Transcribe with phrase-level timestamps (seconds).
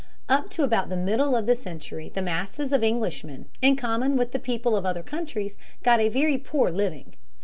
[0.27, 4.31] Up to about the middle of the century, the masses of Englishmen, in common with
[4.31, 7.13] the people of other countries, got a very poor living.